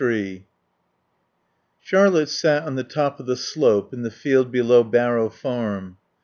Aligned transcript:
III 0.03 0.47
Charlotte 1.79 2.27
sat 2.29 2.63
on 2.63 2.73
the 2.75 2.83
top 2.83 3.19
of 3.19 3.27
the 3.27 3.35
slope 3.37 3.93
in 3.93 4.01
the 4.01 4.09
field 4.09 4.51
below 4.51 4.83
Barrow 4.83 5.29
Farm. 5.29 5.95